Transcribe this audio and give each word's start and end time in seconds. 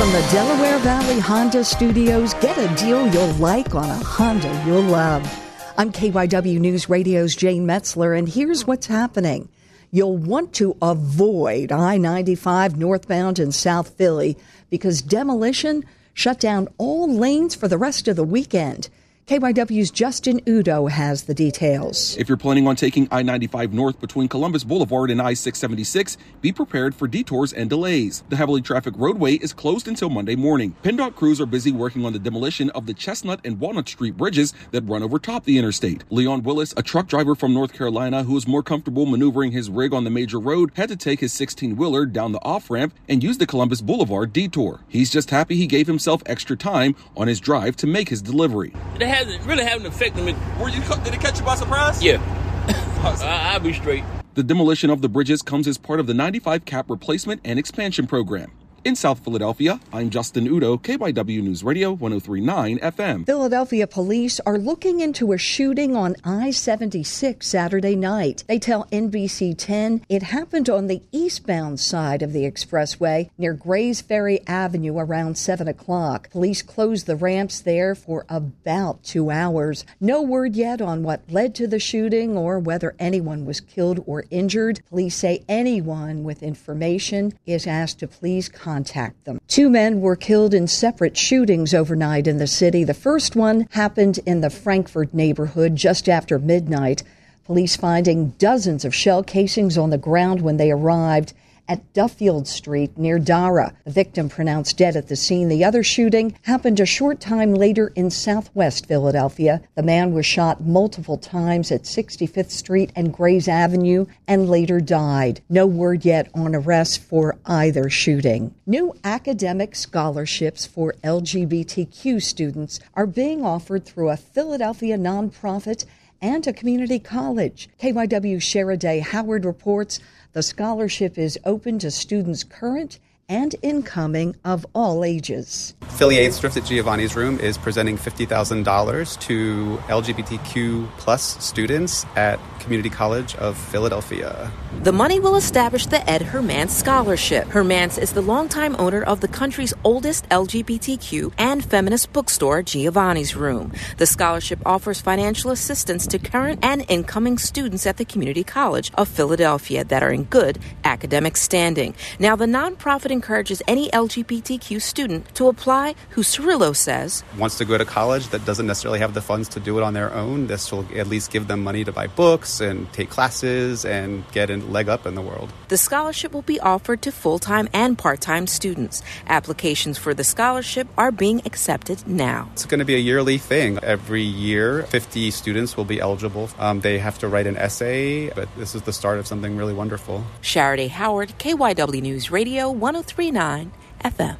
From 0.00 0.12
the 0.12 0.28
Delaware 0.32 0.78
Valley 0.78 1.18
Honda 1.18 1.62
Studios, 1.62 2.32
get 2.40 2.56
a 2.56 2.74
deal 2.74 3.06
you'll 3.12 3.34
like 3.34 3.74
on 3.74 3.84
a 3.84 3.96
Honda 3.96 4.64
you'll 4.66 4.80
love. 4.80 5.30
I'm 5.76 5.92
KYW 5.92 6.58
News 6.58 6.88
Radio's 6.88 7.34
Jane 7.34 7.66
Metzler, 7.66 8.18
and 8.18 8.26
here's 8.26 8.66
what's 8.66 8.86
happening. 8.86 9.50
You'll 9.90 10.16
want 10.16 10.54
to 10.54 10.74
avoid 10.80 11.70
I 11.70 11.98
95 11.98 12.78
northbound 12.78 13.38
in 13.38 13.52
South 13.52 13.90
Philly 13.90 14.38
because 14.70 15.02
demolition 15.02 15.84
shut 16.14 16.40
down 16.40 16.68
all 16.78 17.14
lanes 17.14 17.54
for 17.54 17.68
the 17.68 17.76
rest 17.76 18.08
of 18.08 18.16
the 18.16 18.24
weekend. 18.24 18.88
KYW's 19.26 19.92
Justin 19.92 20.40
Udo 20.48 20.88
has 20.88 21.22
the 21.22 21.34
details. 21.34 22.16
If 22.16 22.28
you're 22.28 22.36
planning 22.36 22.66
on 22.66 22.74
taking 22.74 23.06
I 23.12 23.22
95 23.22 23.72
north 23.72 24.00
between 24.00 24.26
Columbus 24.26 24.64
Boulevard 24.64 25.08
and 25.08 25.22
I 25.22 25.34
676, 25.34 26.16
be 26.40 26.50
prepared 26.50 26.96
for 26.96 27.06
detours 27.06 27.52
and 27.52 27.70
delays. 27.70 28.24
The 28.28 28.34
heavily 28.34 28.60
trafficked 28.60 28.98
roadway 28.98 29.34
is 29.34 29.52
closed 29.52 29.86
until 29.86 30.10
Monday 30.10 30.34
morning. 30.34 30.74
PennDOT 30.82 31.14
crews 31.14 31.40
are 31.40 31.46
busy 31.46 31.70
working 31.70 32.04
on 32.04 32.12
the 32.12 32.18
demolition 32.18 32.70
of 32.70 32.86
the 32.86 32.94
Chestnut 32.94 33.38
and 33.44 33.60
Walnut 33.60 33.88
Street 33.88 34.16
bridges 34.16 34.52
that 34.72 34.82
run 34.82 35.04
over 35.04 35.20
top 35.20 35.44
the 35.44 35.58
interstate. 35.58 36.02
Leon 36.10 36.42
Willis, 36.42 36.74
a 36.76 36.82
truck 36.82 37.06
driver 37.06 37.36
from 37.36 37.54
North 37.54 37.72
Carolina 37.72 38.24
who 38.24 38.36
is 38.36 38.48
more 38.48 38.64
comfortable 38.64 39.06
maneuvering 39.06 39.52
his 39.52 39.70
rig 39.70 39.94
on 39.94 40.02
the 40.02 40.10
major 40.10 40.40
road, 40.40 40.72
had 40.74 40.88
to 40.88 40.96
take 40.96 41.20
his 41.20 41.32
16 41.32 41.76
wheeler 41.76 42.04
down 42.04 42.32
the 42.32 42.42
off 42.44 42.68
ramp 42.68 42.94
and 43.08 43.22
use 43.22 43.38
the 43.38 43.46
Columbus 43.46 43.80
Boulevard 43.80 44.32
detour. 44.32 44.80
He's 44.88 45.08
just 45.10 45.30
happy 45.30 45.54
he 45.54 45.68
gave 45.68 45.86
himself 45.86 46.20
extra 46.26 46.56
time 46.56 46.96
on 47.16 47.28
his 47.28 47.38
drive 47.38 47.76
to 47.76 47.86
make 47.86 48.08
his 48.08 48.20
delivery. 48.22 48.72
They 48.98 49.19
hasn't 49.24 49.46
really 49.46 49.64
haven't 49.64 49.86
affected 49.86 50.24
me. 50.24 50.34
Were 50.60 50.68
you? 50.68 50.80
Did 51.04 51.14
it 51.14 51.20
catch 51.20 51.38
you 51.38 51.44
by 51.44 51.54
surprise? 51.54 52.02
Yeah, 52.02 52.20
I, 53.02 53.52
I'll 53.52 53.60
be 53.60 53.72
straight. 53.72 54.04
The 54.34 54.42
demolition 54.42 54.90
of 54.90 55.02
the 55.02 55.08
bridges 55.08 55.42
comes 55.42 55.66
as 55.66 55.76
part 55.76 56.00
of 56.00 56.06
the 56.06 56.14
95 56.14 56.64
cap 56.64 56.88
replacement 56.88 57.40
and 57.44 57.58
expansion 57.58 58.06
program. 58.06 58.52
In 58.82 58.96
South 58.96 59.22
Philadelphia, 59.22 59.78
I'm 59.92 60.08
Justin 60.08 60.46
Udo, 60.46 60.78
KYW 60.78 61.42
News 61.42 61.62
Radio 61.62 61.90
1039 61.90 62.78
FM. 62.78 63.26
Philadelphia 63.26 63.86
police 63.86 64.40
are 64.46 64.56
looking 64.56 65.00
into 65.00 65.32
a 65.32 65.38
shooting 65.38 65.94
on 65.94 66.16
I 66.24 66.50
76 66.50 67.46
Saturday 67.46 67.94
night. 67.94 68.42
They 68.48 68.58
tell 68.58 68.86
NBC 68.86 69.54
10 69.58 70.06
it 70.08 70.22
happened 70.22 70.70
on 70.70 70.86
the 70.86 71.02
eastbound 71.12 71.78
side 71.78 72.22
of 72.22 72.32
the 72.32 72.50
expressway 72.50 73.28
near 73.36 73.52
Grays 73.52 74.00
Ferry 74.00 74.40
Avenue 74.46 74.96
around 74.96 75.36
7 75.36 75.68
o'clock. 75.68 76.30
Police 76.30 76.62
closed 76.62 77.06
the 77.06 77.16
ramps 77.16 77.60
there 77.60 77.94
for 77.94 78.24
about 78.30 79.04
two 79.04 79.30
hours. 79.30 79.84
No 80.00 80.22
word 80.22 80.56
yet 80.56 80.80
on 80.80 81.02
what 81.02 81.30
led 81.30 81.54
to 81.56 81.66
the 81.66 81.78
shooting 81.78 82.34
or 82.34 82.58
whether 82.58 82.96
anyone 82.98 83.44
was 83.44 83.60
killed 83.60 84.02
or 84.06 84.24
injured. 84.30 84.80
Police 84.88 85.16
say 85.16 85.44
anyone 85.50 86.24
with 86.24 86.42
information 86.42 87.34
is 87.44 87.66
asked 87.66 87.98
to 87.98 88.08
please 88.08 88.48
contact 88.48 88.69
contact 88.70 89.24
them. 89.24 89.40
Two 89.48 89.68
men 89.68 90.00
were 90.00 90.14
killed 90.14 90.54
in 90.54 90.68
separate 90.68 91.16
shootings 91.16 91.74
overnight 91.74 92.28
in 92.28 92.38
the 92.38 92.46
city. 92.46 92.84
The 92.84 92.94
first 92.94 93.34
one 93.34 93.66
happened 93.72 94.20
in 94.24 94.42
the 94.42 94.50
Frankford 94.50 95.12
neighborhood 95.12 95.74
just 95.74 96.08
after 96.08 96.38
midnight. 96.38 97.02
Police 97.46 97.74
finding 97.74 98.28
dozens 98.38 98.84
of 98.84 98.94
shell 98.94 99.24
casings 99.24 99.76
on 99.76 99.90
the 99.90 99.98
ground 99.98 100.40
when 100.40 100.56
they 100.56 100.70
arrived 100.70 101.32
at 101.68 101.92
Duffield 101.92 102.46
Street 102.46 102.96
near 102.96 103.18
Darrah. 103.18 103.74
The 103.84 103.90
victim 103.90 104.28
pronounced 104.28 104.76
dead 104.76 104.96
at 104.96 105.08
the 105.08 105.16
scene. 105.16 105.48
The 105.48 105.64
other 105.64 105.82
shooting 105.82 106.38
happened 106.42 106.80
a 106.80 106.86
short 106.86 107.20
time 107.20 107.54
later 107.54 107.92
in 107.94 108.10
southwest 108.10 108.86
Philadelphia. 108.86 109.62
The 109.74 109.82
man 109.82 110.12
was 110.12 110.26
shot 110.26 110.62
multiple 110.62 111.18
times 111.18 111.70
at 111.70 111.82
65th 111.82 112.50
Street 112.50 112.92
and 112.96 113.12
Grays 113.12 113.48
Avenue 113.48 114.06
and 114.26 114.48
later 114.48 114.80
died. 114.80 115.40
No 115.48 115.66
word 115.66 116.04
yet 116.04 116.30
on 116.34 116.54
arrests 116.54 116.96
for 116.96 117.36
either 117.46 117.90
shooting. 117.90 118.54
New 118.66 118.94
academic 119.04 119.74
scholarships 119.74 120.66
for 120.66 120.94
LGBTQ 121.04 122.22
students 122.22 122.80
are 122.94 123.06
being 123.06 123.44
offered 123.44 123.84
through 123.84 124.10
a 124.10 124.16
Philadelphia 124.16 124.96
nonprofit 124.96 125.84
and 126.22 126.46
a 126.46 126.52
community 126.52 126.98
college. 126.98 127.68
KYW 127.80 128.36
Sheraday 128.36 129.00
Howard 129.00 129.44
reports 129.44 130.00
the 130.32 130.42
scholarship 130.42 131.18
is 131.18 131.38
open 131.44 131.78
to 131.78 131.90
students 131.90 132.44
current 132.44 132.98
and 133.30 133.54
incoming 133.62 134.36
of 134.44 134.66
all 134.74 135.04
ages. 135.04 135.74
Philly 135.96 136.18
AIDS 136.18 136.40
Thrift 136.40 136.56
at 136.56 136.64
Giovanni's 136.64 137.14
Room 137.16 137.38
is 137.38 137.56
presenting 137.56 137.96
$50,000 137.96 139.20
to 139.20 139.76
LGBTQ 139.86 140.88
plus 140.98 141.42
students 141.42 142.04
at 142.16 142.38
Community 142.58 142.90
College 142.90 143.34
of 143.36 143.56
Philadelphia. 143.56 144.50
The 144.82 144.92
money 144.92 145.18
will 145.20 145.36
establish 145.36 145.86
the 145.86 146.08
Ed 146.08 146.22
Hermance 146.22 146.70
Scholarship. 146.70 147.46
Hermance 147.48 147.98
is 147.98 148.12
the 148.12 148.20
longtime 148.20 148.76
owner 148.78 149.02
of 149.02 149.20
the 149.20 149.28
country's 149.28 149.74
oldest 149.84 150.28
LGBTQ 150.28 151.32
and 151.38 151.64
feminist 151.64 152.12
bookstore, 152.12 152.62
Giovanni's 152.62 153.34
Room. 153.36 153.72
The 153.98 154.06
scholarship 154.06 154.60
offers 154.66 155.00
financial 155.00 155.50
assistance 155.50 156.06
to 156.08 156.18
current 156.18 156.64
and 156.64 156.84
incoming 156.88 157.38
students 157.38 157.86
at 157.86 157.96
the 157.96 158.04
Community 158.04 158.44
College 158.44 158.90
of 158.94 159.08
Philadelphia 159.08 159.84
that 159.84 160.02
are 160.02 160.12
in 160.12 160.24
good 160.24 160.58
academic 160.84 161.36
standing. 161.36 161.94
Now, 162.18 162.36
the 162.36 162.46
nonprofit 162.46 163.10
encourages 163.20 163.60
any 163.68 163.90
LGBTQ 163.90 164.80
student 164.80 165.22
to 165.34 165.48
apply 165.48 165.94
who 166.14 166.22
Cirillo 166.22 166.74
says 166.74 167.22
wants 167.36 167.58
to 167.58 167.66
go 167.66 167.76
to 167.76 167.84
college 167.84 168.28
that 168.28 168.42
doesn't 168.46 168.66
necessarily 168.66 168.98
have 169.00 169.12
the 169.12 169.20
funds 169.20 169.46
to 169.50 169.60
do 169.60 169.76
it 169.78 169.82
on 169.82 169.92
their 169.92 170.10
own. 170.14 170.46
This 170.46 170.72
will 170.72 170.86
at 170.96 171.06
least 171.06 171.30
give 171.30 171.46
them 171.46 171.62
money 171.62 171.84
to 171.84 171.92
buy 171.92 172.06
books 172.06 172.60
and 172.62 172.90
take 172.94 173.10
classes 173.10 173.84
and 173.84 174.24
get 174.32 174.48
a 174.48 174.56
leg 174.56 174.88
up 174.88 175.04
in 175.04 175.14
the 175.16 175.20
world. 175.20 175.52
The 175.68 175.76
scholarship 175.76 176.32
will 176.32 176.48
be 176.54 176.58
offered 176.60 177.02
to 177.02 177.12
full 177.12 177.38
time 177.38 177.68
and 177.74 177.98
part 177.98 178.22
time 178.22 178.46
students. 178.46 179.02
Applications 179.26 179.98
for 179.98 180.14
the 180.14 180.24
scholarship 180.24 180.88
are 180.96 181.12
being 181.12 181.42
accepted 181.44 182.06
now. 182.08 182.48
It's 182.54 182.64
going 182.64 182.78
to 182.78 182.86
be 182.86 182.94
a 182.94 183.04
yearly 183.10 183.36
thing. 183.36 183.78
Every 183.82 184.22
year, 184.22 184.84
50 184.84 185.30
students 185.30 185.76
will 185.76 185.84
be 185.84 186.00
eligible. 186.00 186.48
Um, 186.58 186.80
they 186.80 186.98
have 186.98 187.18
to 187.18 187.28
write 187.28 187.46
an 187.46 187.58
essay, 187.58 188.30
but 188.30 188.48
this 188.56 188.74
is 188.74 188.82
the 188.82 188.94
start 188.94 189.18
of 189.18 189.26
something 189.26 189.58
really 189.58 189.74
wonderful. 189.74 190.24
Sharaday 190.40 190.88
Howard, 190.88 191.34
KYW 191.38 192.00
News 192.00 192.30
Radio 192.30 192.70
1039 193.10 193.72
FM. 194.04 194.36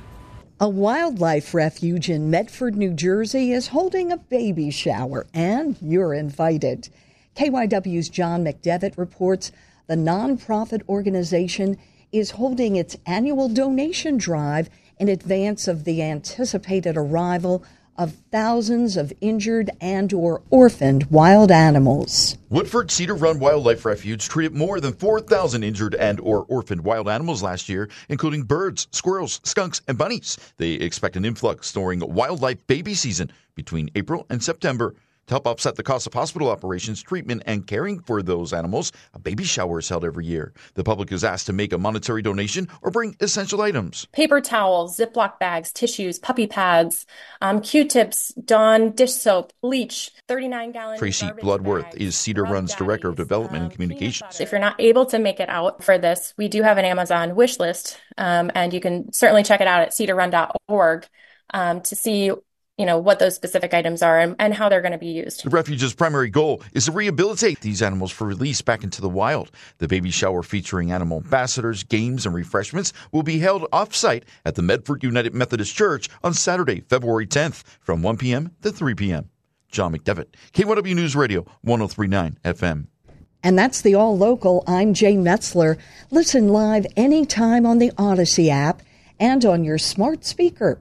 A 0.61 0.69
wildlife 0.69 1.55
refuge 1.55 2.09
in 2.09 2.31
Medford, 2.31 2.77
New 2.77 2.93
Jersey 2.93 3.51
is 3.51 3.69
holding 3.69 4.13
a 4.13 4.17
baby 4.17 4.71
shower, 4.71 5.27
and 5.35 5.77
you're 5.81 6.15
invited. 6.15 6.89
KYW's 7.35 8.09
John 8.09 8.45
McDevitt 8.45 8.97
reports 8.97 9.51
the 9.89 9.97
nonprofit 9.97 10.83
organization 10.89 11.79
is 12.13 12.33
holding 12.33 12.77
its 12.77 12.97
annual 13.07 13.49
donation 13.49 14.19
drive 14.19 14.71
in 15.01 15.09
advance 15.09 15.67
of 15.67 15.83
the 15.83 16.01
anticipated 16.01 16.97
arrival 16.97 17.65
of 18.01 18.15
thousands 18.33 18.97
of 18.97 19.13
injured 19.21 19.71
and 19.79 20.11
or 20.15 20.41
orphaned 20.49 21.05
wild 21.11 21.53
animals. 21.53 22.39
Woodford 22.49 22.91
Cedar 22.91 23.15
Run 23.15 23.39
Wildlife 23.39 23.85
Refuge 23.85 24.27
treated 24.27 24.55
more 24.55 24.81
than 24.81 24.95
4,000 24.95 25.63
injured 25.63 25.95
and 25.97 26.19
or 26.19 26.47
orphaned 26.49 26.81
wild 26.81 27.11
animals 27.11 27.43
last 27.43 27.69
year, 27.69 27.91
including 28.09 28.45
birds, 28.45 28.89
squirrels, 28.91 29.39
skunks, 29.45 29.83
and 29.87 29.99
bunnies. 29.99 30.39
They 30.57 30.73
expect 30.73 31.17
an 31.17 31.27
influx 31.27 31.71
during 31.73 32.01
wildlife 32.01 32.67
baby 32.67 32.95
season 32.95 33.31
between 33.55 33.91
April 33.95 34.25
and 34.31 34.43
September. 34.43 34.95
To 35.27 35.35
help 35.35 35.47
offset 35.47 35.77
the 35.77 35.83
cost 35.83 36.09
of 36.09 36.15
hospital 36.15 36.51
operations, 36.51 37.03
treatment, 37.03 37.45
and 37.47 37.67
caring 37.67 38.01
for 38.01 38.21
those 38.23 38.53
animals, 38.53 38.91
a 39.15 39.19
baby 39.21 39.45
shower 39.45 39.79
is 39.79 39.89
held 39.89 40.05
every 40.05 40.27
year. 40.27 40.53
The 40.75 40.83
public 40.83 41.13
is 41.13 41.23
asked 41.23 41.47
to 41.47 41.53
make 41.53 41.73
a 41.73 41.79
monetary 41.79 42.21
donation 42.21 42.67
or 42.83 42.91
bring 42.91 43.15
essential 43.21 43.63
items. 43.63 44.07
Paper 44.13 44.41
towels, 44.41 44.97
Ziploc 44.97 45.39
bags, 45.39 45.73
tissues, 45.73 46.19
puppy 46.19 46.49
pads, 46.49 47.07
um, 47.41 47.61
Q-tips, 47.61 48.35
Dawn 48.45 48.91
dish 48.91 49.13
soap, 49.13 49.53
bleach, 49.63 50.11
39 50.27 50.73
gallon. 50.73 50.99
Tracy 50.99 51.31
Bloodworth 51.41 51.85
bags, 51.85 51.97
is 51.97 52.17
Cedar 52.17 52.45
Run's 52.45 52.75
Director 52.75 53.09
of 53.09 53.17
Development 53.17 53.59
um, 53.59 53.65
and 53.67 53.73
Communications. 53.73 54.41
If 54.41 54.51
you're 54.51 54.61
not 54.61 54.81
able 54.81 55.07
to 55.07 55.19
make 55.21 55.39
it 55.39 55.49
out 55.49 55.85
for 55.85 55.97
this, 55.97 56.35
we 56.37 56.49
do 56.49 56.63
have 56.63 56.77
an 56.77 56.85
Amazon 56.85 57.37
wish 57.37 57.59
list, 57.61 57.99
um, 58.19 58.51
and 58.55 58.73
you 58.73 58.81
can 58.81 59.13
certainly 59.13 59.45
check 59.45 59.61
it 59.61 59.69
out 59.69 59.83
at 59.83 59.91
cedarrun.org 59.91 61.07
um, 61.53 61.81
to 61.83 61.97
see 61.97 62.33
you 62.81 62.87
know 62.87 62.99
what 62.99 63.19
those 63.19 63.35
specific 63.35 63.75
items 63.75 64.01
are 64.01 64.19
and, 64.19 64.35
and 64.39 64.55
how 64.55 64.71
they're 64.71 64.81
going 64.81 64.93
to 64.93 64.99
be 64.99 65.09
used. 65.09 65.45
The 65.45 65.51
refuge's 65.51 65.93
primary 65.93 66.31
goal 66.31 66.63
is 66.73 66.87
to 66.87 66.93
rehabilitate 66.93 67.61
these 67.61 67.83
animals 67.83 68.11
for 68.11 68.27
release 68.27 68.63
back 68.63 68.83
into 68.83 69.03
the 69.03 69.09
wild. 69.09 69.51
The 69.79 69.87
baby 69.87 70.11
shower 70.11 70.43
featuring 70.43 70.91
animal 70.91 71.19
ambassadors, 71.19 71.85
games, 71.85 72.25
and 72.25 72.35
refreshments 72.35 72.95
will 73.13 73.23
be 73.23 73.39
held 73.39 73.67
off-site 73.71 74.25
at 74.47 74.55
the 74.55 74.63
Medford 74.63 75.05
United 75.05 75.35
Methodist 75.35 75.75
Church 75.77 76.09
on 76.25 76.33
Saturday, 76.33 76.81
February 76.81 77.27
10th 77.27 77.65
from 77.81 78.03
1 78.03 78.17
p.m. 78.17 78.53
to 78.63 78.73
3 78.73 78.95
p.m. 78.95 79.29
John 79.71 79.95
McDevitt, 79.95 80.29
KYW 80.55 80.95
News 80.95 81.15
Radio, 81.15 81.45
1039 81.61 82.39
FM. 82.45 82.87
And 83.43 83.59
that's 83.59 83.83
the 83.83 83.95
All 83.95 84.17
Local. 84.17 84.65
I'm 84.67 84.95
Jane 84.95 85.23
Metzler. 85.23 85.79
Listen 86.11 86.49
live 86.49 86.87
anytime 86.97 87.67
on 87.67 87.77
the 87.77 87.91
Audacy 87.93 88.49
app 88.49 88.81
and 89.19 89.45
on 89.45 89.65
your 89.65 89.77
smart 89.77 90.25
speaker. 90.25 90.81